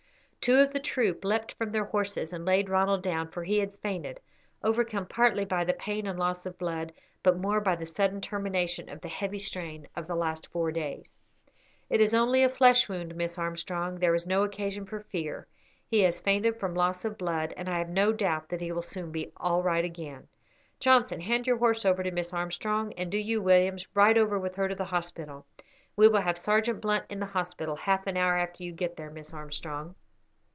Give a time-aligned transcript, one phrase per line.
[0.43, 3.77] Two of the troop leapt from their horses and laid Ronald down, for he had
[3.77, 4.19] fainted,
[4.63, 8.89] overcome partly by the pain and loss of blood, but more by the sudden termination
[8.89, 11.15] of the heavy strain of the last four days.
[11.91, 13.99] "It is only a flesh wound, Miss Armstrong.
[13.99, 15.45] There is no occasion for fear.
[15.87, 18.81] He has fainted from loss of blood, and I have no doubt but he will
[18.81, 20.27] soon be all right again.
[20.79, 24.55] Johnson, hand your horse over to Miss Armstrong, and do you, Williams, ride over with
[24.55, 25.45] her to the hospital.
[25.95, 29.11] We will have Sergeant Blunt in the hospital half an hour after you get there,
[29.11, 29.93] Miss Armstrong."